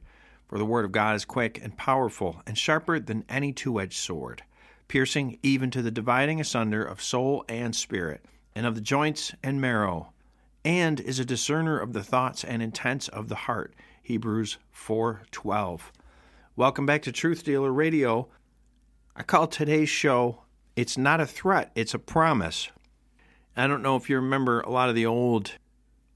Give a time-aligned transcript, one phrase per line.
[0.50, 4.00] for the Word of God is quick and powerful and sharper than any two edged
[4.00, 4.42] sword,
[4.88, 8.26] piercing even to the dividing asunder of soul and spirit,
[8.56, 10.12] and of the joints and marrow,
[10.66, 13.76] and is a discerner of the thoughts and intents of the heart.
[14.02, 15.92] Hebrews 4:12.
[16.56, 18.28] Welcome back to Truth Dealer Radio.
[19.16, 22.72] I call today's show it's not a threat, it's a promise.
[23.56, 25.60] I don't know if you remember a lot of the old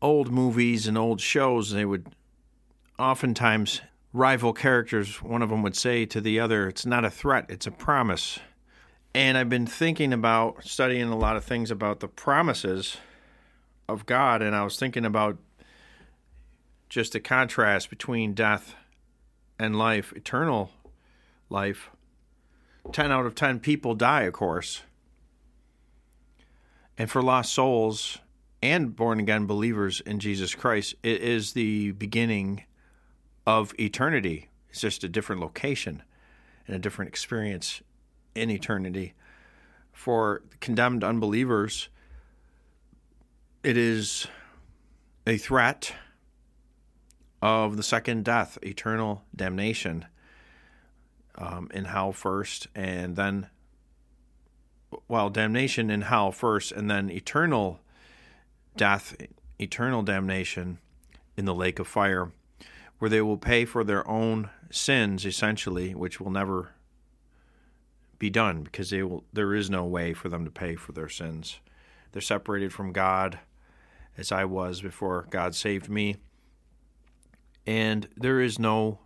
[0.02, 2.16] old movies and old shows, they would
[2.98, 3.82] oftentimes
[4.14, 7.68] rival characters, one of them would say to the other, It's not a threat, it's
[7.68, 8.40] a promise.
[9.16, 12.98] And I've been thinking about studying a lot of things about the promises
[13.90, 15.38] of God, and I was thinking about
[16.90, 18.76] just the contrast between death
[19.60, 20.72] and life, eternal
[21.50, 21.90] life.
[22.92, 24.82] 10 out of 10 people die, of course.
[26.98, 28.20] And for lost souls
[28.62, 32.64] and born again believers in Jesus Christ, it is the beginning
[33.46, 34.50] of eternity.
[34.70, 36.04] It's just a different location
[36.68, 37.82] and a different experience
[38.36, 39.14] in eternity.
[39.92, 41.90] For condemned unbelievers,
[43.64, 44.28] it is
[45.28, 45.94] a threat
[47.42, 50.06] of the second death, eternal damnation
[51.36, 53.48] um, in hell first, and then,
[55.08, 57.80] well, damnation in hell first, and then eternal
[58.76, 59.16] death,
[59.60, 60.80] eternal damnation
[61.36, 62.32] in the lake of fire,
[63.04, 66.72] where they will pay for their own sins, essentially, which will never
[68.18, 69.26] be done because they will.
[69.34, 71.60] There is no way for them to pay for their sins.
[72.14, 73.40] They're separated from God,
[74.18, 76.16] as I was before God saved me,
[77.68, 79.00] and there is no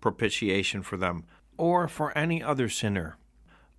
[0.00, 1.24] propitiation for them
[1.58, 3.18] or for any other sinner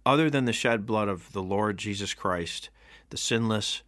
[0.06, 2.70] other than the shed blood of the Lord Jesus Christ,
[3.10, 3.82] the sinless,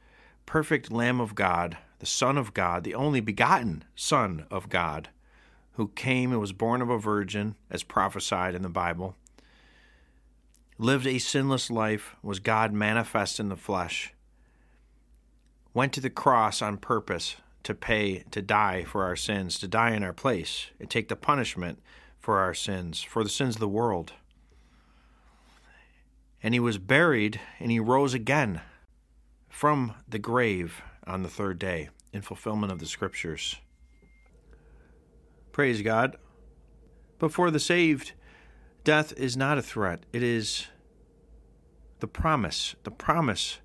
[0.47, 5.09] perfect Lamb of God, the Son of God, the only begotten Son of God,
[5.79, 9.15] who came and was born of a virgin, as prophesied in the Bible,
[10.77, 14.13] lived a sinless life, was God manifest in the flesh,
[15.73, 19.91] went to the cross on purpose to pay, to die for our sins, to die
[19.91, 21.79] in our place, and take the punishment
[22.19, 24.11] for our sins, for the sins of the world.
[26.43, 28.59] And he was buried, and he rose again
[29.47, 33.55] from the grave on the third day in fulfillment of the scriptures.
[35.51, 36.17] Praise God.
[37.17, 38.13] But for the saved,
[38.83, 40.05] death is not a threat.
[40.13, 40.67] It is
[41.99, 43.59] the promise, the promise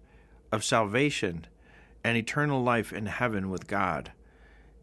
[0.51, 1.47] of salvation
[2.03, 4.13] and eternal life in heaven with God.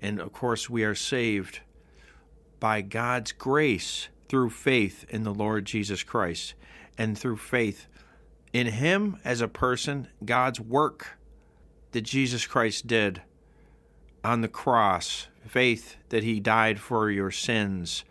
[0.01, 1.59] And of course, we are saved
[2.59, 6.53] by God's grace through faith in the Lord Jesus Christ
[6.97, 7.87] and through faith
[8.53, 11.17] in Him as a person, God's work
[11.91, 13.21] that Jesus Christ did
[14.23, 18.03] on the cross, faith that He died for your sins,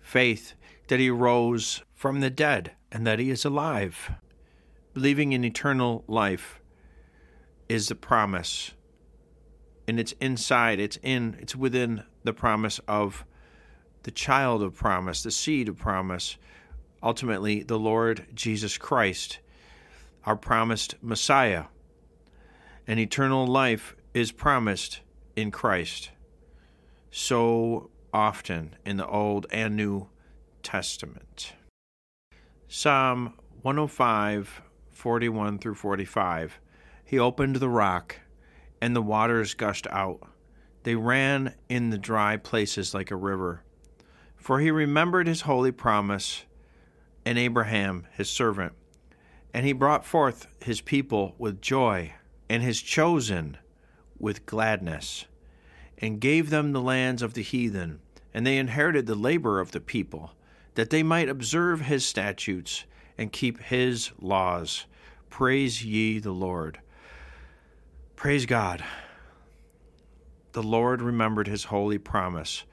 [0.00, 0.54] faith
[0.88, 4.12] that He rose from the dead and that He is alive.
[4.94, 6.60] Believing in eternal life
[7.68, 8.72] is the promise.
[9.88, 13.24] And it's inside, it's in, it's within the promise of
[14.04, 16.38] the child of promise, the seed of promise,
[17.02, 19.40] ultimately the Lord Jesus Christ,
[20.24, 21.64] our promised Messiah.
[22.86, 25.00] And eternal life is promised
[25.34, 26.10] in Christ
[27.16, 30.06] so often in the Old and New
[30.62, 31.54] Testament.
[32.68, 33.32] Psalm
[33.62, 34.60] 105,
[34.90, 36.60] 41 through 45.
[37.06, 38.20] He opened the rock,
[38.82, 40.28] and the waters gushed out.
[40.82, 43.62] They ran in the dry places like a river.
[44.36, 46.44] For he remembered his holy promise
[47.24, 48.74] and Abraham his servant.
[49.54, 52.12] And he brought forth his people with joy,
[52.50, 53.56] and his chosen
[54.18, 55.24] with gladness,
[55.98, 58.00] and gave them the lands of the heathen,
[58.34, 60.32] and they inherited the labor of the people,
[60.74, 62.84] that they might observe his statutes
[63.16, 64.86] and keep his laws.
[65.30, 66.80] Praise ye the Lord.
[68.14, 68.84] Praise God.
[70.52, 72.64] The Lord remembered his holy promise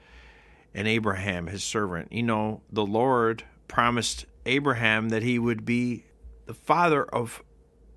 [0.74, 2.12] and Abraham, his servant.
[2.12, 6.04] You know, the Lord promised Abraham that he would be
[6.46, 7.42] the father of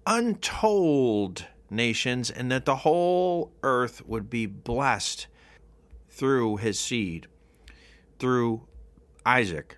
[0.06, 5.28] untold nations and that the whole earth would be blessed
[6.10, 7.28] through his seed,
[8.20, 8.68] through
[9.26, 9.78] Isaac.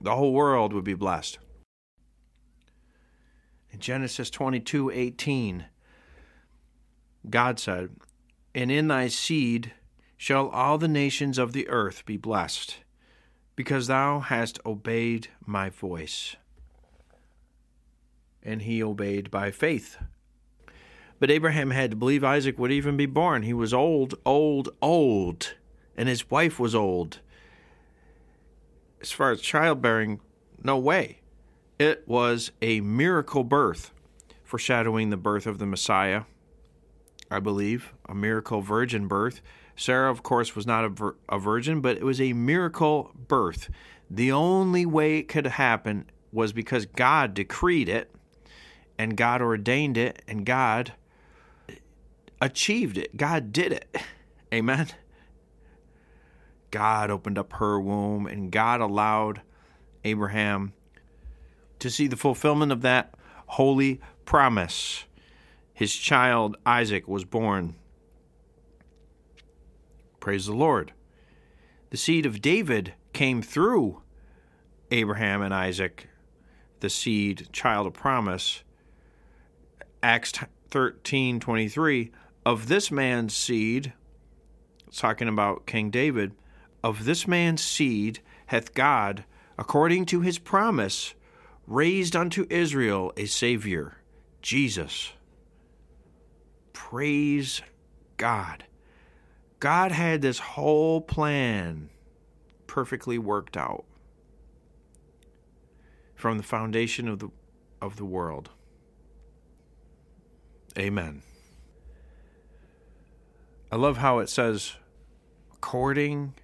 [0.00, 1.38] The whole world would be blessed.
[3.70, 5.66] In Genesis 22 18,
[7.28, 7.90] God said,
[8.54, 9.72] And in thy seed
[10.16, 12.78] shall all the nations of the earth be blessed,
[13.56, 16.36] because thou hast obeyed my voice.
[18.42, 19.96] And he obeyed by faith.
[21.24, 23.44] But Abraham had to believe Isaac would even be born.
[23.44, 25.54] He was old, old, old,
[25.96, 27.20] and his wife was old.
[29.00, 30.20] As far as childbearing,
[30.62, 31.20] no way.
[31.78, 33.90] It was a miracle birth,
[34.42, 36.24] foreshadowing the birth of the Messiah,
[37.30, 39.40] I believe, a miracle virgin birth.
[39.76, 43.70] Sarah, of course, was not a, vir- a virgin, but it was a miracle birth.
[44.10, 48.14] The only way it could happen was because God decreed it,
[48.98, 50.92] and God ordained it, and God
[52.44, 53.16] achieved it.
[53.16, 53.96] God did it.
[54.52, 54.88] Amen.
[56.70, 59.40] God opened up her womb, and God allowed
[60.04, 60.74] Abraham
[61.78, 63.14] to see the fulfillment of that
[63.46, 65.04] holy promise.
[65.72, 67.76] His child Isaac was born.
[70.20, 70.92] Praise the Lord.
[71.90, 74.02] The seed of David came through
[74.90, 76.08] Abraham and Isaac,
[76.80, 78.62] the seed, child of promise.
[80.02, 80.32] Acts
[80.70, 82.10] 13 23.
[82.46, 83.94] Of this man's seed,
[84.92, 86.32] talking about King David,
[86.82, 89.24] of this man's seed hath God,
[89.58, 91.14] according to his promise,
[91.66, 93.96] raised unto Israel a Savior,
[94.42, 95.12] Jesus.
[96.74, 97.62] Praise
[98.18, 98.64] God.
[99.60, 101.88] God had this whole plan
[102.66, 103.84] perfectly worked out
[106.14, 107.30] from the foundation of the
[107.80, 108.50] of the world.
[110.78, 111.22] Amen.
[113.74, 114.76] I love how it says
[115.52, 116.34] according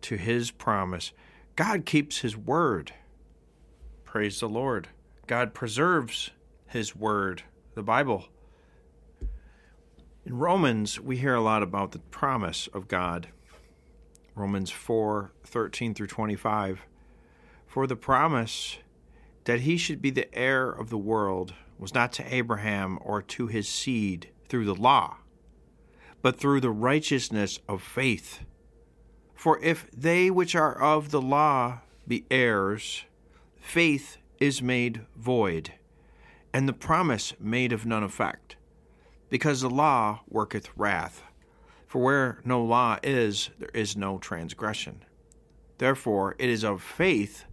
[0.00, 1.12] to his promise.
[1.56, 2.94] God keeps his word.
[4.06, 4.88] Praise the Lord.
[5.26, 6.30] God preserves
[6.66, 7.42] his word,
[7.74, 8.28] the Bible.
[10.24, 13.28] In Romans, we hear a lot about the promise of God.
[14.34, 16.86] Romans 4 13 through 25.
[17.66, 18.78] For the promise
[19.44, 23.48] that he should be the heir of the world was not to Abraham or to
[23.48, 25.18] his seed through the law,
[26.24, 28.40] but through the righteousness of faith.
[29.34, 33.04] For if they which are of the law be heirs,
[33.60, 35.74] faith is made void,
[36.50, 38.56] and the promise made of none effect,
[39.28, 41.22] because the law worketh wrath.
[41.86, 45.04] For where no law is, there is no transgression.
[45.76, 47.44] Therefore, it is of faith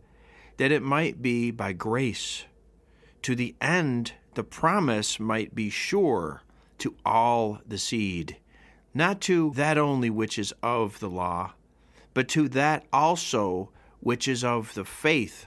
[0.56, 2.46] that it might be by grace,
[3.24, 6.44] to the end the promise might be sure
[6.78, 8.38] to all the seed,
[8.94, 11.54] not to that only which is of the law,
[12.14, 15.46] but to that also which is of the faith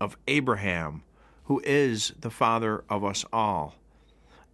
[0.00, 1.02] of Abraham,
[1.44, 3.76] who is the father of us all.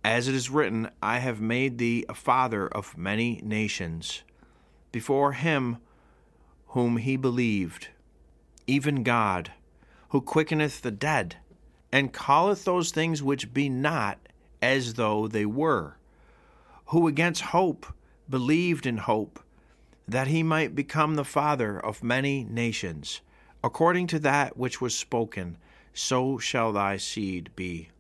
[0.05, 4.23] As it is written, I have made thee a father of many nations,
[4.93, 5.79] before him
[6.69, 7.89] whom he believed,
[8.67, 9.53] even God,
[10.11, 11.37] who quickeneth the dead,
[11.91, 14.19] and calleth those things which be not
[14.61, 15.97] as though they were,
[16.87, 17.87] who against hope
[18.31, 19.41] believed in hope,
[20.07, 23.21] that he might become the father of many nations,
[23.63, 25.57] according to that which was spoken,
[25.93, 27.91] so shall thy seed be.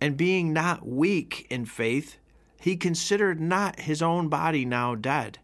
[0.00, 2.18] And being not weak in faith,
[2.60, 5.38] he considered not his own body now dead,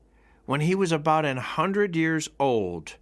[0.46, 2.96] when he was about an hundred years old,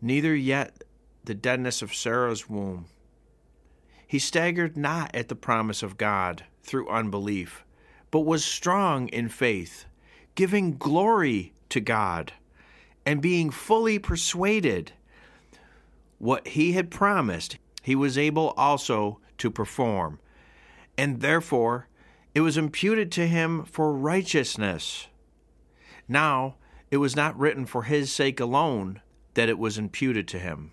[0.00, 0.84] neither yet
[1.24, 2.86] the deadness of Sarah's womb.
[4.06, 7.64] He staggered not at the promise of God through unbelief,
[8.10, 9.84] but was strong in faith,
[10.36, 12.32] giving glory to God,
[13.04, 14.92] and being fully persuaded
[16.18, 20.20] what he had promised, he was able also to perform.
[20.96, 21.88] And therefore,
[22.34, 25.08] it was imputed to him for righteousness.
[26.08, 26.56] Now,
[26.90, 29.00] it was not written for his sake alone
[29.34, 30.72] that it was imputed to him,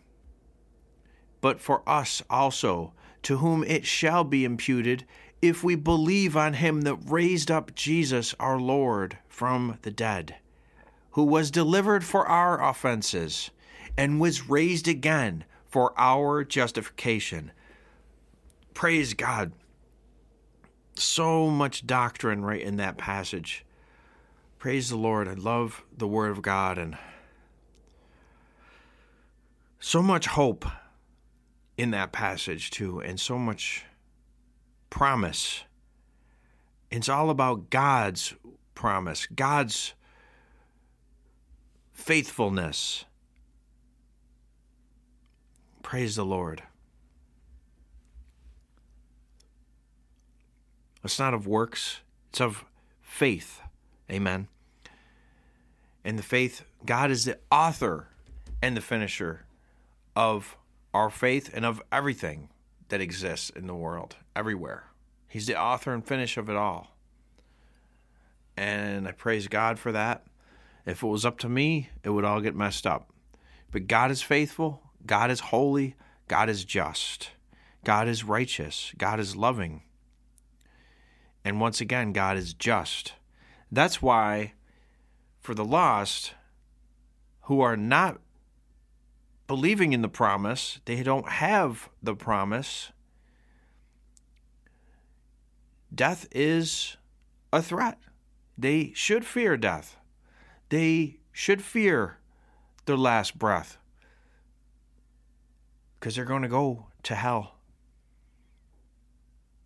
[1.42, 2.94] but for us also,
[3.24, 5.06] to whom it shall be imputed
[5.44, 10.38] if we believe on him that raised up Jesus our Lord from the dead,
[11.12, 13.52] who was delivered for our offenses
[13.98, 17.52] and was raised again for our justification.
[18.74, 19.52] Praise God.
[20.96, 23.66] So much doctrine right in that passage.
[24.60, 25.28] Praise the Lord.
[25.28, 26.98] I love the Word of God and
[29.78, 30.66] so much hope
[31.78, 33.84] in that passage, too, and so much
[34.94, 35.64] promise.
[36.92, 38.36] It's all about God's
[38.76, 39.96] promise, God's
[41.92, 43.06] faithfulness.
[45.82, 46.62] Praise the Lord.
[51.04, 52.64] It's not of works, it's of
[53.02, 53.62] faith.
[54.12, 54.48] Amen.
[56.06, 58.10] And the faith, God is the author
[58.62, 59.46] and the finisher
[60.16, 60.56] of
[60.94, 62.50] our faith and of everything
[62.94, 64.84] that exists in the world, everywhere.
[65.28, 66.96] He's the author and finish of it all.
[68.56, 70.28] And I praise God for that.
[70.86, 73.10] If it was up to me, it would all get messed up.
[73.72, 75.96] But God is faithful, God is holy,
[76.28, 77.32] God is just,
[77.84, 79.82] God is righteous, God is loving.
[81.44, 83.14] And once again, God is just.
[83.72, 84.54] That's why,
[85.40, 86.36] for the lost
[87.46, 88.22] who are not
[89.54, 92.92] believing in the promise, they don't have the promise.
[95.94, 96.98] Death is
[97.52, 98.00] a threat.
[98.58, 99.98] They should fear death.
[100.70, 102.18] They should fear
[102.86, 103.78] their last breath
[106.00, 107.60] because they're going to go to hell.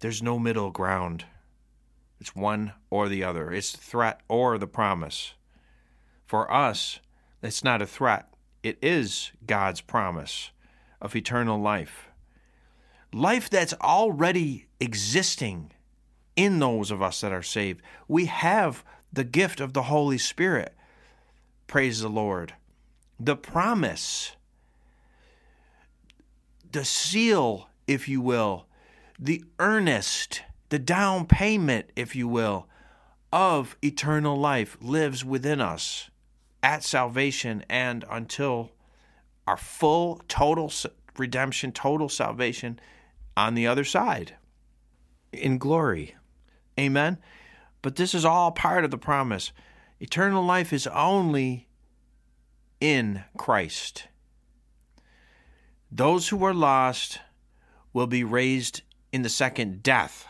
[0.01, 1.23] There's no middle ground.
[2.19, 3.53] It's one or the other.
[3.53, 5.33] It's the threat or the promise.
[6.25, 6.99] For us,
[7.41, 8.27] it's not a threat,
[8.67, 10.51] it is God's promise
[11.01, 12.09] of eternal life.
[13.13, 15.71] Life that's already existing
[16.35, 17.81] in those of us that are saved.
[18.07, 20.75] We have the gift of the Holy Spirit.
[21.65, 22.53] Praise the Lord.
[23.19, 24.35] The promise,
[26.71, 28.67] the seal, if you will,
[29.19, 32.67] the earnest the down payment, if you will,
[33.31, 36.09] of eternal life lives within us
[36.67, 38.71] at salvation and until
[39.47, 40.69] our full, total
[41.17, 42.77] redemption, total salvation
[43.37, 44.35] on the other side
[45.31, 46.13] in glory.
[46.77, 47.19] Amen.
[47.81, 49.53] But this is all part of the promise.
[50.01, 51.69] Eternal life is only
[52.81, 54.09] in Christ.
[55.89, 57.21] Those who are lost
[57.93, 58.81] will be raised
[59.13, 60.27] in the second death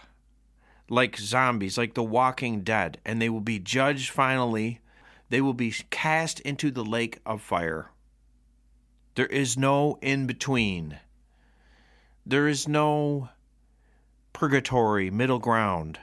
[0.87, 4.81] like zombies, like the walking dead, and they will be judged finally.
[5.29, 7.91] They will be cast into the lake of fire.
[9.15, 10.99] There is no in between.
[12.25, 13.29] There is no
[14.31, 15.99] purgatory, middle ground.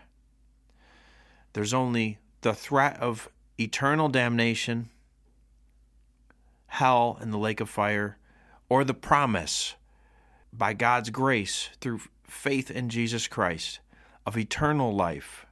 [1.53, 3.29] There's only the threat of
[3.59, 4.91] eternal damnation,
[6.67, 8.19] hell, and the lake of fire,
[8.69, 9.77] or the promise
[10.53, 13.79] by God's grace through faith in Jesus Christ
[14.27, 15.47] of eternal life,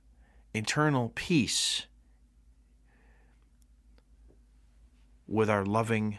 [0.55, 1.87] eternal peace
[5.33, 6.19] with our loving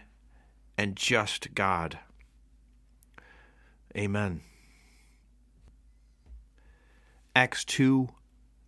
[0.75, 1.99] and just God.
[3.95, 4.41] Amen.
[7.35, 8.09] Acts 2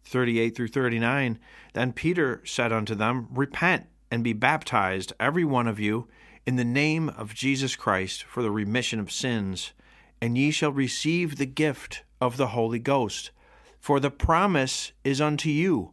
[0.08, 1.40] 38 through 39.
[1.74, 6.08] Then Peter said unto them, Repent and be baptized, every one of you,
[6.46, 9.74] in the name of Jesus Christ for the remission of sins,
[10.22, 13.32] and ye shall receive the gift of the Holy Ghost.
[13.80, 15.92] For the promise is unto you,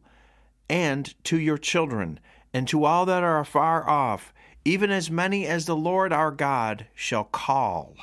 [0.68, 2.20] and to your children,
[2.52, 6.86] and to all that are afar off, even as many as the Lord our God
[6.94, 7.96] shall call.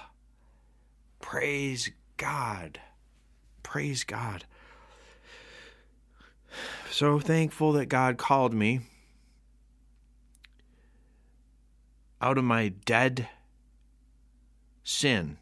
[1.22, 2.80] Praise God.
[3.63, 4.46] Praise God.
[6.89, 8.82] So thankful that God called me
[12.22, 13.30] out of my dead
[14.84, 15.38] sin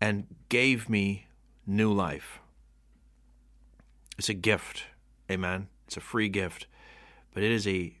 [0.00, 1.26] and gave me
[1.66, 2.38] new life.
[4.18, 4.84] It's a gift.
[5.30, 5.68] Amen.
[5.86, 6.66] It's a free gift.
[7.34, 7.98] But it is a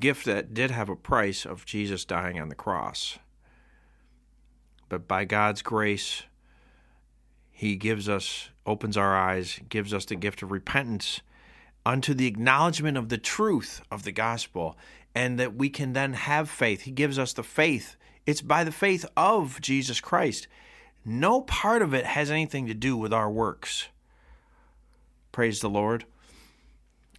[0.00, 3.18] gift that did have a price of Jesus dying on the cross.
[4.88, 6.22] But by God's grace,
[7.50, 11.20] He gives us, opens our eyes, gives us the gift of repentance
[11.84, 14.76] unto the acknowledgement of the truth of the gospel,
[15.14, 16.82] and that we can then have faith.
[16.82, 17.96] He gives us the faith.
[18.26, 20.48] It's by the faith of Jesus Christ.
[21.04, 23.86] No part of it has anything to do with our works.
[25.30, 26.04] Praise the Lord.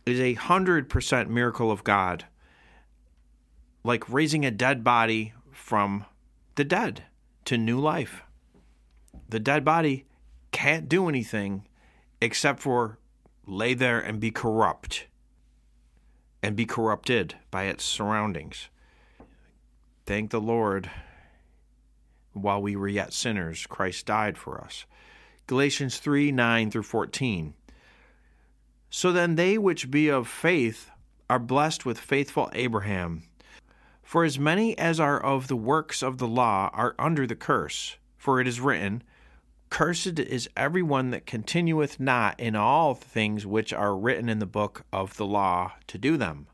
[0.05, 2.25] It is a hundred percent miracle of God,
[3.87, 6.03] like raising a dead body from
[6.55, 7.05] the dead
[7.45, 8.21] to new life.
[9.29, 10.05] The dead body
[10.51, 11.65] can't do anything
[12.19, 12.99] except for
[13.45, 15.07] lay there and be corrupt
[16.43, 18.67] and be corrupted by its surroundings.
[20.05, 20.91] Thank the Lord.
[22.33, 24.85] While we were yet sinners, Christ died for us.
[25.47, 27.53] Galatians 3 9 through 14.
[28.89, 30.91] So then they which be of faith
[31.29, 33.23] are blessed with faithful Abraham.
[34.07, 37.97] For as many as are of the works of the law are under the curse,
[38.15, 39.03] for it is written,
[39.69, 44.45] Cursed is every one that continueth not in all things which are written in the
[44.45, 46.47] book of the law to do them.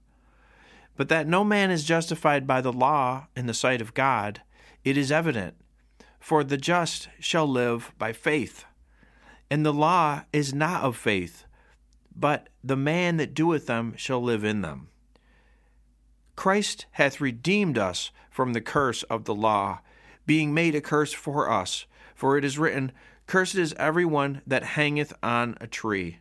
[0.98, 4.41] But that no man is justified by the law in the sight of God,
[4.83, 5.53] it is evident.
[6.19, 8.65] for the just shall live by faith.
[9.51, 11.45] And the law is not of faith,
[12.15, 14.88] but the man that doeth them shall live in them.
[16.35, 19.79] Christ hath redeemed us from the curse of the law,
[20.25, 21.85] being made a curse for us.
[22.15, 22.91] For it is written,
[23.27, 26.19] Cursed is every one that hangeth on a tree.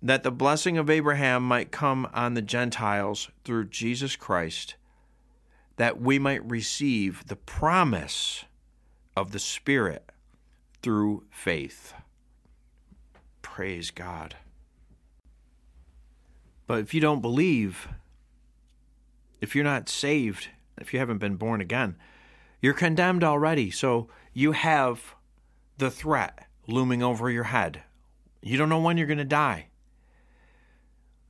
[0.00, 4.74] That the blessing of Abraham might come on the Gentiles through Jesus Christ,
[5.76, 8.44] that we might receive the promise
[9.16, 10.10] of the Spirit
[10.82, 11.94] through faith.
[13.42, 14.36] Praise God.
[16.66, 17.88] But if you don't believe,
[19.42, 21.96] if you're not saved, if you haven't been born again,
[22.62, 23.72] you're condemned already.
[23.72, 25.16] So you have
[25.78, 27.82] the threat looming over your head.
[28.40, 29.66] You don't know when you're going to die.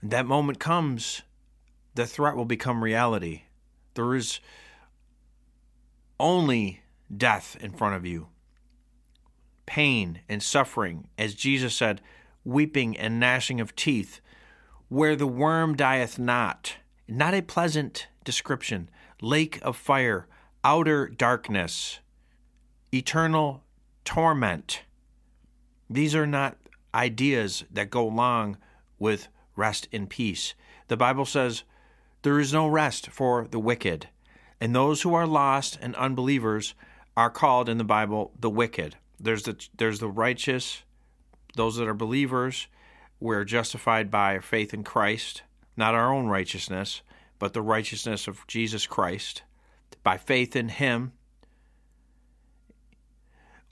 [0.03, 1.23] that moment comes,
[1.95, 3.45] the threat will become reality.
[3.95, 4.41] There is
[6.21, 6.83] only
[7.15, 8.29] death in front of you,
[9.65, 12.01] pain and suffering, as Jesus said,
[12.45, 14.21] weeping and gnashing of teeth,
[14.89, 16.77] where the worm dieth not.
[17.09, 18.89] Not a pleasant description.
[19.21, 20.27] Lake of fire,
[20.65, 22.01] outer darkness,
[22.93, 23.63] eternal
[24.05, 24.83] torment.
[25.89, 26.57] These are not
[26.95, 28.57] ideas that go along
[28.99, 30.55] with rest in peace.
[30.89, 31.65] The Bible says
[32.23, 34.09] there is no rest for the wicked,
[34.61, 36.75] and those who are lost and unbelievers
[37.17, 38.97] are called in the Bible the wicked.
[39.19, 40.83] There's the there's the righteous,
[41.57, 42.69] those that are believers,
[43.21, 45.43] we're justified by faith in Christ,
[45.77, 47.03] not our own righteousness,
[47.39, 49.43] but the righteousness of Jesus Christ,
[50.03, 51.13] by faith in Him.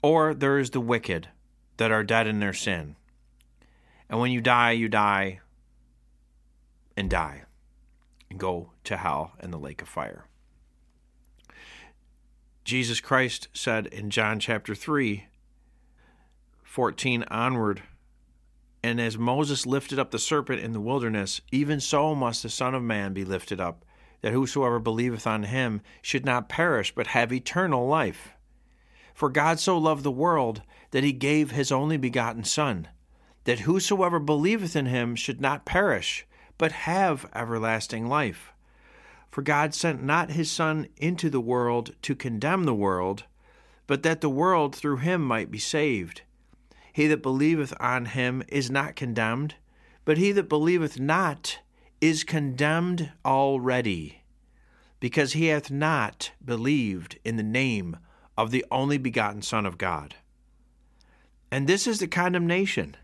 [0.01, 1.29] Or there is the wicked
[1.77, 2.95] that are dead in their sin.
[4.09, 5.39] And when you die, you die
[6.97, 7.43] and die
[8.29, 10.25] and go to hell and the lake of fire.
[12.63, 15.25] Jesus Christ said in John chapter 3,
[16.63, 17.83] 14 onward,
[18.83, 22.73] and as Moses lifted up the serpent in the wilderness, even so must the Son
[22.73, 23.85] of Man be lifted up,
[24.21, 28.33] that whosoever believeth on him should not perish, but have eternal life.
[29.13, 32.87] For God so loved the world that he gave his only begotten Son,
[33.43, 36.25] that whosoever believeth in him should not perish,
[36.57, 38.53] but have everlasting life.
[39.29, 43.23] For God sent not his Son into the world to condemn the world,
[43.87, 46.21] but that the world through him might be saved.
[46.93, 49.55] He that believeth on him is not condemned,
[50.03, 51.59] but he that believeth not
[52.01, 54.23] is condemned already,
[54.99, 57.97] because he hath not believed in the name
[58.37, 60.15] of the only begotten Son of God.
[61.51, 62.95] And this is the condemnation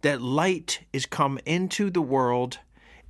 [0.00, 2.58] that light is come into the world,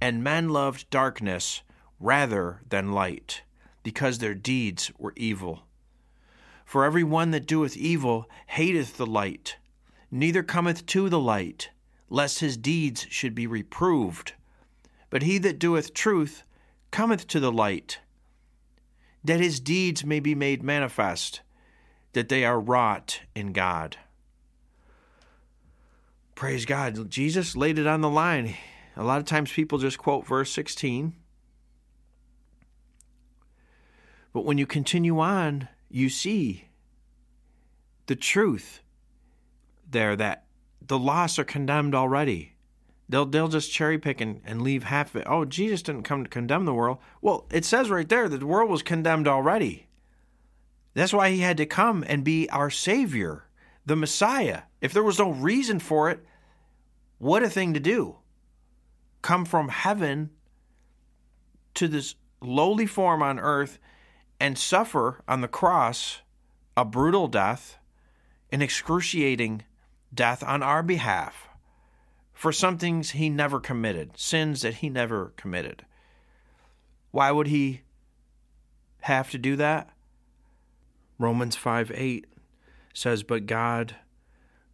[0.01, 1.63] and men loved darkness
[1.99, 3.43] rather than light,
[3.83, 5.63] because their deeds were evil.
[6.65, 9.57] For every one that doeth evil hateth the light
[10.13, 11.71] neither cometh to the light,
[12.11, 14.35] lest his deeds should be reproved.
[15.09, 16.45] But he that doeth truth
[16.91, 17.99] cometh to the light,
[19.25, 21.41] that his deeds may be made manifest,
[22.13, 23.97] that they are wrought in God.
[26.35, 27.09] Praise God.
[27.11, 28.55] Jesus laid it on the line.
[28.97, 31.15] A lot of times people just quote verse 16.
[34.35, 36.69] But when you continue on, you see
[38.07, 38.82] the truth
[39.93, 40.45] there that
[40.81, 42.55] the lost are condemned already.
[43.09, 45.27] They'll they'll just cherry pick and, and leave half of it.
[45.29, 46.99] Oh, Jesus didn't come to condemn the world.
[47.21, 49.87] Well, it says right there that the world was condemned already.
[50.95, 53.45] That's why he had to come and be our Savior,
[53.87, 54.63] the Messiah.
[54.81, 56.25] If there was no reason for it,
[57.19, 58.17] what a thing to do.
[59.23, 60.31] Come from heaven
[61.75, 63.79] to this lowly form on earth
[64.41, 66.21] and suffer on the cross
[66.77, 67.79] a brutal death,
[68.51, 69.63] an excruciating
[70.15, 71.49] death on our behalf
[72.33, 75.85] for some things he never committed, sins that he never committed.
[77.11, 77.83] Why would he
[79.03, 79.91] have to do that?
[81.19, 82.27] Romans 5 8
[82.93, 83.97] says, But God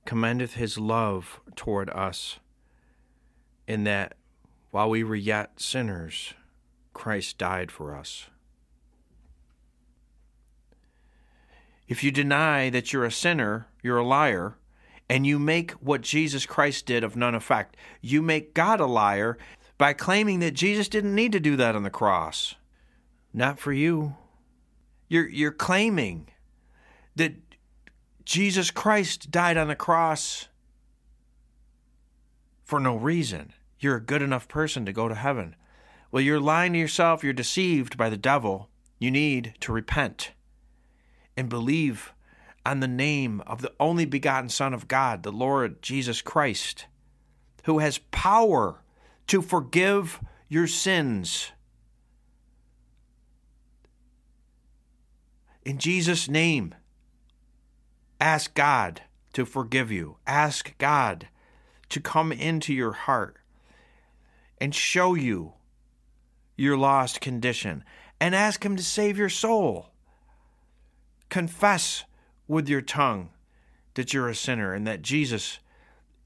[0.05, 2.39] commendeth his love toward us,
[3.67, 4.15] in that
[4.71, 6.35] while we were yet sinners,
[6.95, 8.27] Christ died for us.
[11.87, 14.58] If you deny that you're a sinner, you're a liar,
[15.09, 17.77] and you make what Jesus Christ did of none effect.
[18.01, 19.39] You make God a liar
[19.79, 22.57] by claiming that Jesus didn't need to do that on the cross.
[23.33, 24.17] Not for you.
[25.09, 26.29] You're, you're claiming
[27.17, 27.35] that
[28.25, 30.49] Jesus Christ died on the cross
[32.65, 33.55] for no reason.
[33.81, 35.57] You're a good enough person to go to heaven.
[36.11, 37.25] Well, you're lying to yourself.
[37.25, 38.69] You're deceived by the devil.
[38.99, 40.33] You need to repent
[41.37, 42.13] and believe
[42.69, 46.85] on the name of the only begotten Son of God, the Lord Jesus Christ,
[47.65, 48.83] who has power
[49.27, 51.53] to forgive your sins.
[55.65, 56.75] In Jesus' name,
[58.21, 59.01] ask God
[59.33, 60.19] to forgive you.
[60.27, 61.29] Ask God
[61.89, 63.39] to come into your heart
[64.61, 65.55] and show you
[66.55, 67.83] your lost condition
[68.21, 69.89] and ask Him to save your soul.
[71.31, 72.05] Confess
[72.49, 73.31] with your tongue
[73.95, 75.61] that you're a sinner and that Jesus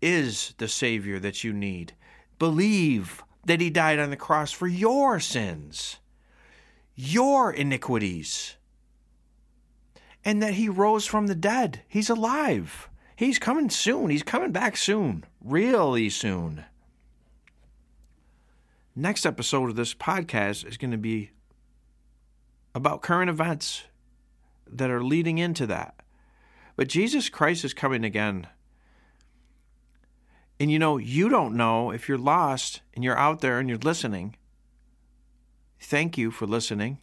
[0.00, 1.94] is the Savior that you need.
[2.38, 5.98] Believe that He died on the cross for your sins,
[6.94, 8.56] your iniquities,
[10.24, 11.82] and that He rose from the dead.
[11.88, 12.88] He's alive.
[13.16, 14.10] He's coming soon.
[14.10, 16.64] He's coming back soon, really soon.
[18.94, 21.30] Next episode of this podcast is going to be
[22.74, 23.84] about current events
[24.66, 26.01] that are leading into that.
[26.76, 28.46] But Jesus Christ is coming again.
[30.58, 33.78] And you know, you don't know if you're lost and you're out there and you're
[33.78, 34.36] listening.
[35.80, 36.98] Thank you for listening.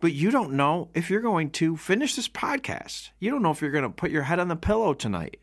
[0.00, 3.10] But you don't know if you're going to finish this podcast.
[3.18, 5.38] You don't know if you're going to put your head on the pillow tonight.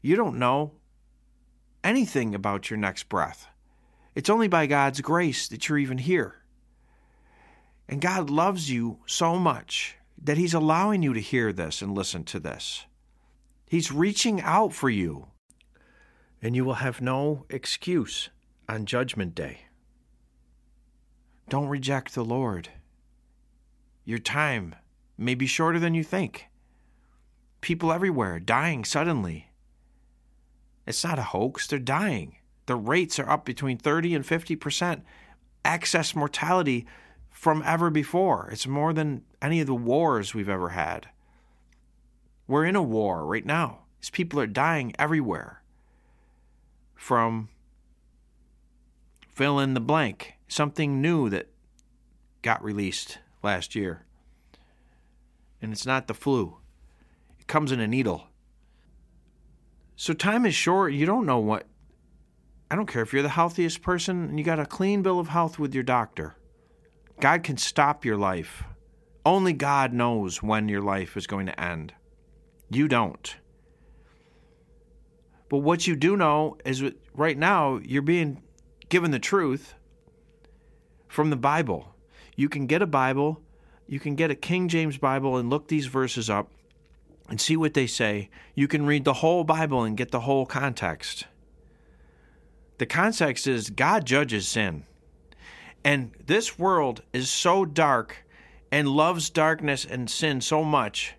[0.00, 0.72] You don't know
[1.84, 3.48] anything about your next breath.
[4.14, 6.36] It's only by God's grace that you're even here.
[7.88, 12.24] And God loves you so much that He's allowing you to hear this and listen
[12.24, 12.86] to this.
[13.66, 15.28] He's reaching out for you.
[16.40, 18.28] And you will have no excuse
[18.68, 19.62] on Judgment Day.
[21.48, 22.68] Don't reject the Lord.
[24.04, 24.74] Your time
[25.16, 26.46] may be shorter than you think.
[27.60, 29.50] People everywhere dying suddenly.
[30.86, 32.36] It's not a hoax, they're dying.
[32.66, 35.02] The rates are up between 30 and 50%
[35.64, 36.86] excess mortality
[37.30, 38.48] from ever before.
[38.50, 41.08] It's more than any of the wars we've ever had.
[42.46, 43.80] We're in a war right now.
[44.00, 45.62] These people are dying everywhere
[46.94, 47.48] from
[49.28, 51.48] fill in the blank, something new that
[52.42, 54.04] got released last year.
[55.60, 56.58] And it's not the flu,
[57.38, 58.28] it comes in a needle.
[59.96, 60.92] So time is short.
[60.92, 61.66] You don't know what.
[62.70, 65.28] I don't care if you're the healthiest person and you got a clean bill of
[65.28, 66.34] health with your doctor.
[67.20, 68.64] God can stop your life.
[69.24, 71.94] Only God knows when your life is going to end.
[72.70, 73.36] You don't.
[75.48, 76.82] But what you do know is
[77.14, 78.42] right now you're being
[78.88, 79.74] given the truth
[81.08, 81.94] from the Bible.
[82.36, 83.42] You can get a Bible,
[83.86, 86.50] you can get a King James Bible and look these verses up
[87.28, 88.30] and see what they say.
[88.54, 91.26] You can read the whole Bible and get the whole context.
[92.78, 94.84] The context is God judges sin.
[95.84, 98.24] And this world is so dark
[98.72, 101.14] and loves darkness and sin so much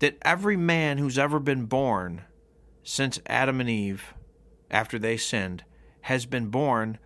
[0.00, 2.22] that every man who's ever been born
[2.84, 4.14] since Adam and Eve,
[4.70, 5.64] after they sinned,
[6.02, 6.98] has been born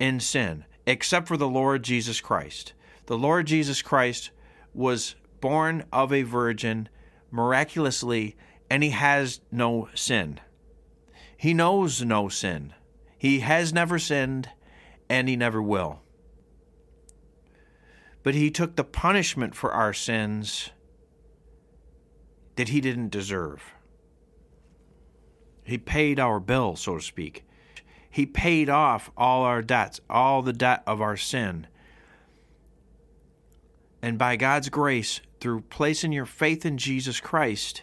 [0.00, 2.72] in sin, except for the Lord Jesus Christ.
[3.06, 4.30] The Lord Jesus Christ
[4.72, 6.88] was born of a virgin
[7.30, 8.36] miraculously,
[8.70, 10.40] and he has no sin.
[11.36, 12.72] He knows no sin.
[13.18, 14.48] He has never sinned,
[15.10, 16.00] and he never will
[18.22, 20.70] but he took the punishment for our sins
[22.56, 23.74] that he didn't deserve.
[25.64, 27.44] He paid our bill, so to speak.
[28.10, 31.66] He paid off all our debts, all the debt of our sin.
[34.02, 37.82] And by God's grace, through placing your faith in Jesus Christ,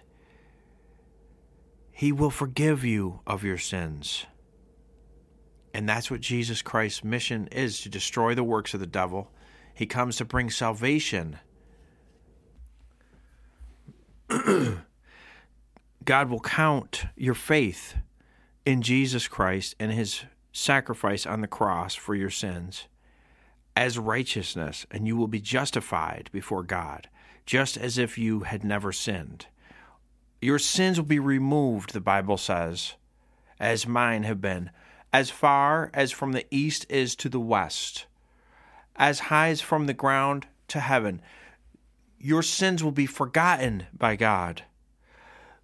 [1.92, 4.26] He will forgive you of your sins.
[5.74, 9.32] And that's what Jesus Christ's mission is to destroy the works of the devil
[9.78, 11.38] he comes to bring salvation.
[16.04, 17.96] God will count your faith
[18.66, 22.88] in Jesus Christ and his sacrifice on the cross for your sins
[23.76, 27.08] as righteousness, and you will be justified before God,
[27.46, 29.46] just as if you had never sinned.
[30.42, 32.96] Your sins will be removed, the Bible says,
[33.60, 34.72] as mine have been,
[35.14, 38.08] as far as from the east is to the west
[38.98, 41.22] as high as from the ground to heaven.
[42.20, 44.64] Your sins will be forgotten by God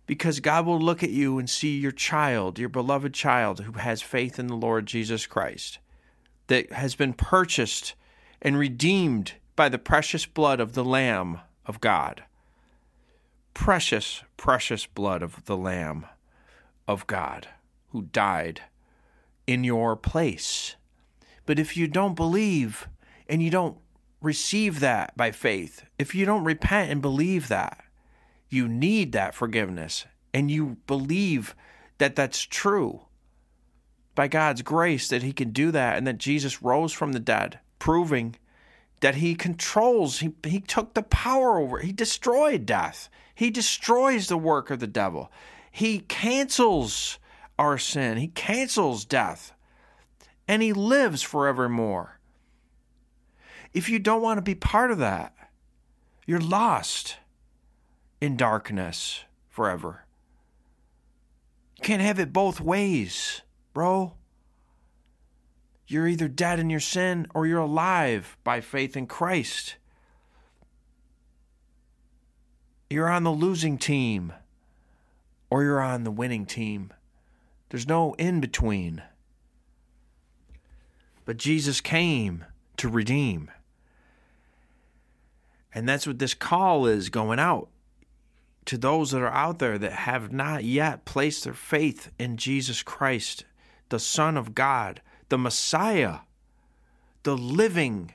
[0.05, 4.01] because God will look at you and see your child, your beloved child who has
[4.01, 5.79] faith in the Lord Jesus Christ,
[6.47, 7.95] that has been purchased
[8.41, 12.23] and redeemed by the precious blood of the Lamb of God.
[13.53, 16.05] Precious, precious blood of the Lamb
[16.87, 17.47] of God
[17.91, 18.61] who died
[19.47, 20.75] in your place.
[21.45, 22.87] But if you don't believe,
[23.33, 23.79] and you don't
[24.21, 27.83] receive that by faith, if you don't repent and believe that,
[28.47, 31.55] you need that forgiveness and you believe
[31.97, 33.07] that that's true
[34.13, 37.57] by God's grace that he can do that and that Jesus rose from the dead,
[37.79, 38.35] proving
[38.99, 43.09] that he controls, he, he took the power over, he destroyed death.
[43.33, 45.31] He destroys the work of the devil.
[45.71, 47.17] He cancels
[47.57, 49.53] our sin, he cancels death,
[50.47, 52.19] and he lives forevermore.
[53.73, 55.33] If you don't want to be part of that,
[56.25, 57.17] you're lost
[58.21, 60.05] in darkness forever.
[61.77, 63.41] You can't have it both ways,
[63.73, 64.13] bro.
[65.87, 69.75] You're either dead in your sin or you're alive by faith in Christ.
[72.89, 74.33] You're on the losing team
[75.49, 76.93] or you're on the winning team.
[77.69, 79.01] There's no in between.
[81.25, 82.45] But Jesus came
[82.77, 83.51] to redeem.
[85.73, 87.69] And that's what this call is going out
[88.65, 92.81] to those that are out there that have not yet placed their faith in Jesus
[92.83, 93.45] Christ,
[93.89, 96.19] the Son of God, the Messiah,
[97.23, 98.13] the living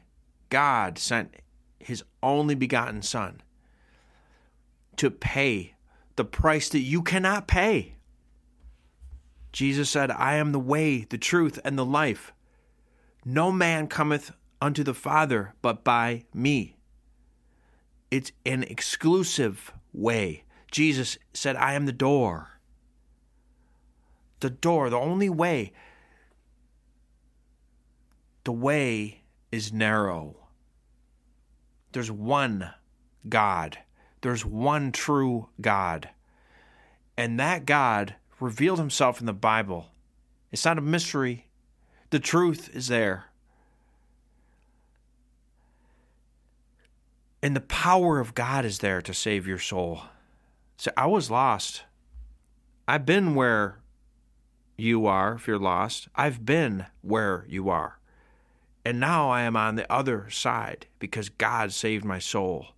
[0.51, 1.35] God sent
[1.79, 3.43] his only begotten Son
[4.97, 5.75] to pay
[6.17, 7.95] the price that you cannot pay.
[9.53, 12.33] Jesus said, I am the way, the truth, and the life.
[13.25, 16.78] No man cometh unto the Father but by me.
[18.11, 20.45] It's an exclusive way.
[20.71, 22.61] Jesus said, I am the door.
[24.41, 25.73] The door, the only way.
[28.45, 30.37] The way is narrow.
[31.93, 32.71] There's one
[33.29, 33.79] God,
[34.21, 36.11] there's one true God.
[37.17, 39.89] And that God revealed himself in the Bible.
[40.53, 41.49] It's not a mystery,
[42.11, 43.28] the truth is there.
[47.43, 50.03] And the power of God is there to save your soul.
[50.77, 51.85] So I was lost.
[52.87, 53.81] I've been where
[54.77, 56.09] you are, if you're lost.
[56.15, 57.99] I've been where you are.
[58.85, 62.69] And now I am on the other side because God saved my soul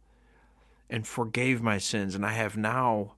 [0.89, 2.15] and forgave my sins.
[2.15, 3.13] And I have now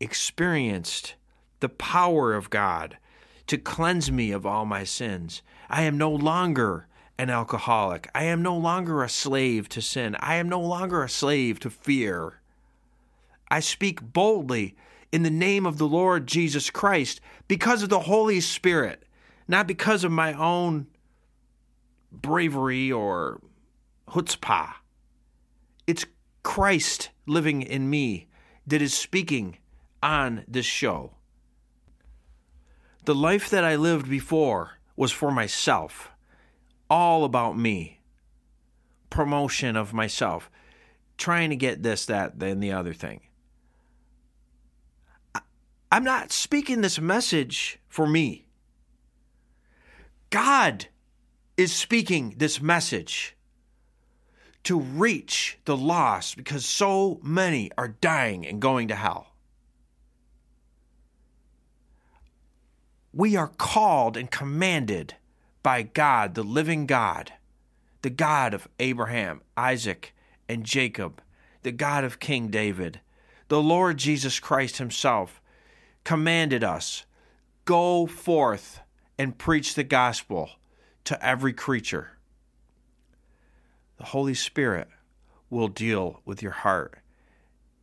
[0.00, 1.14] experienced
[1.60, 2.98] the power of God
[3.46, 5.42] to cleanse me of all my sins.
[5.70, 6.87] I am no longer
[7.18, 8.08] an alcoholic.
[8.14, 10.16] I am no longer a slave to sin.
[10.20, 12.40] I am no longer a slave to fear.
[13.50, 14.76] I speak boldly
[15.10, 19.02] in the name of the Lord Jesus Christ because of the Holy Spirit,
[19.48, 20.86] not because of my own
[22.12, 23.40] bravery or
[24.08, 24.74] chutzpah.
[25.86, 26.06] It's
[26.42, 28.28] Christ living in me
[28.66, 29.58] that is speaking
[30.02, 31.12] on this show.
[33.04, 36.10] The life that I lived before was for myself
[36.90, 38.00] all about me,
[39.10, 40.50] promotion of myself,
[41.16, 43.20] trying to get this, that, then the other thing.
[45.90, 48.46] I'm not speaking this message for me.
[50.30, 50.86] God
[51.56, 53.36] is speaking this message
[54.64, 59.32] to reach the lost because so many are dying and going to hell.
[63.14, 65.14] We are called and commanded
[65.68, 67.34] by God, the living God,
[68.00, 70.14] the God of Abraham, Isaac,
[70.48, 71.20] and Jacob,
[71.62, 73.00] the God of King David,
[73.48, 75.42] the Lord Jesus Christ Himself,
[76.04, 77.04] commanded us
[77.66, 78.80] go forth
[79.18, 80.52] and preach the gospel
[81.04, 82.12] to every creature.
[83.98, 84.88] The Holy Spirit
[85.50, 87.00] will deal with your heart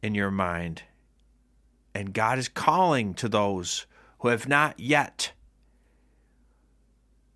[0.02, 0.82] and your mind.
[1.94, 3.86] And God is calling to those
[4.22, 5.34] who have not yet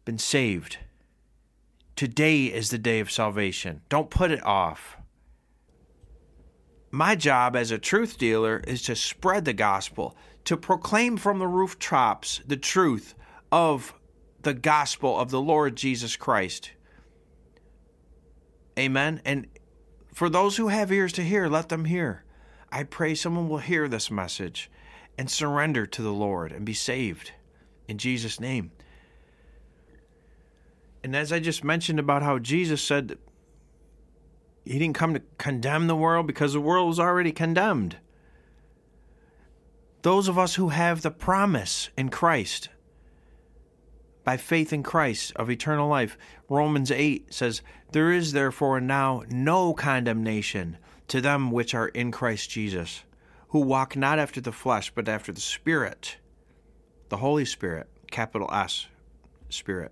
[0.09, 0.77] been saved.
[1.95, 3.81] Today is the day of salvation.
[3.89, 4.97] Don't put it off.
[6.89, 11.45] My job as a truth dealer is to spread the gospel, to proclaim from the
[11.45, 13.13] rooftops the truth
[13.51, 13.93] of
[14.41, 16.71] the gospel of the Lord Jesus Christ.
[18.79, 19.21] Amen.
[19.23, 19.45] And
[20.11, 22.23] for those who have ears to hear, let them hear.
[22.71, 24.71] I pray someone will hear this message
[25.19, 27.33] and surrender to the Lord and be saved
[27.87, 28.71] in Jesus' name.
[31.03, 33.17] And as I just mentioned about how Jesus said
[34.65, 37.97] he didn't come to condemn the world because the world was already condemned.
[40.01, 42.69] Those of us who have the promise in Christ,
[44.23, 49.73] by faith in Christ of eternal life, Romans 8 says, There is therefore now no
[49.73, 53.03] condemnation to them which are in Christ Jesus,
[53.49, 56.17] who walk not after the flesh, but after the Spirit,
[57.09, 58.85] the Holy Spirit, capital S,
[59.49, 59.91] Spirit.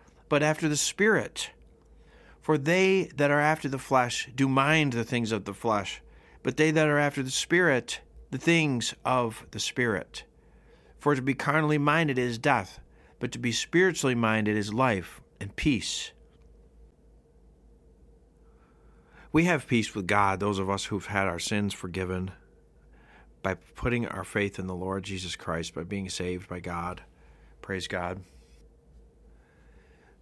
[0.31, 1.49] but after the Spirit.
[2.39, 6.01] For they that are after the flesh do mind the things of the flesh,
[6.41, 10.23] but they that are after the Spirit, the things of the Spirit.
[10.99, 12.79] For to be carnally minded is death,
[13.19, 16.13] but to be spiritually minded is life and peace.
[19.33, 22.31] We have peace with God, those of us who've had our sins forgiven,
[23.43, 27.01] by putting our faith in the Lord Jesus Christ, by being saved by God.
[27.61, 28.21] Praise God.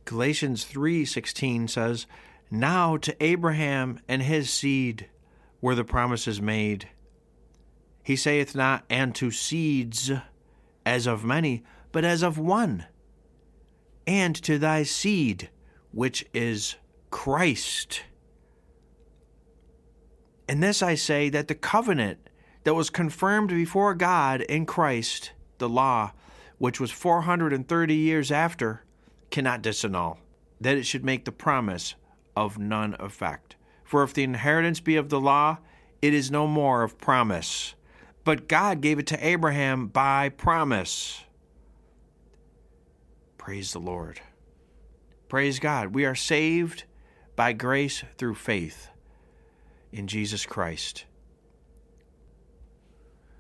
[0.10, 2.08] Galatians 3:16 says,
[2.50, 5.08] "Now to Abraham and his seed
[5.62, 6.89] were the promises made.
[8.02, 10.12] He saith not, and to seeds,
[10.84, 12.88] as of many, but as of one,
[14.08, 15.52] and to thy seed,
[15.91, 16.78] which is
[17.12, 18.02] Christ."
[20.48, 22.32] And this I say that the covenant
[22.63, 26.13] that was confirmed before God in Christ, the law,
[26.58, 28.84] which was 430 years after,
[29.29, 30.17] cannot disannul,
[30.59, 31.95] that it should make the promise
[32.35, 33.55] of none effect.
[33.83, 35.57] For if the inheritance be of the law,
[36.01, 37.75] it is no more of promise.
[38.23, 41.23] But God gave it to Abraham by promise.
[43.37, 44.21] Praise the Lord.
[45.27, 45.95] Praise God.
[45.95, 46.83] We are saved
[47.35, 48.89] by grace through faith
[49.91, 51.05] in Jesus Christ.